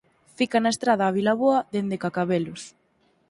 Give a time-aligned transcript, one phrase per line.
[0.37, 2.61] Fica na estrada a Vilaboa dende Cacabelos.